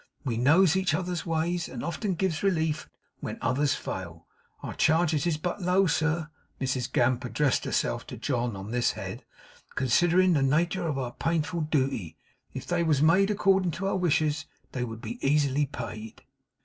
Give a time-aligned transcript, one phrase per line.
[0.25, 4.25] We knows each other's ways, and often gives relief when others fail.
[4.63, 6.27] Our charges is but low, sir'
[6.59, 9.23] Mrs Gamp addressed herself to John on this head
[9.75, 12.15] 'considerin' the nater of our painful dooty.
[12.51, 16.23] If they wos made accordin' to our wishes, they would be easy paid.